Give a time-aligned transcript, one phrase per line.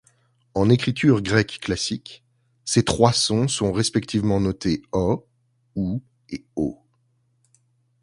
[0.55, 2.25] En écriture grecque classique,
[2.65, 5.27] ces trois sons sont respectivement notés Ο,
[5.75, 6.79] ΟΥ et Ω.